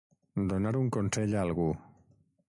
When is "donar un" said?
0.53-0.87